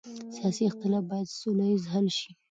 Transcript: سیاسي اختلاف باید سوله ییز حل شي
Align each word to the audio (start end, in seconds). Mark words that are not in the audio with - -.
سیاسي 0.35 0.63
اختلاف 0.67 1.03
باید 1.11 1.27
سوله 1.39 1.65
ییز 1.71 1.83
حل 1.93 2.07
شي 2.19 2.29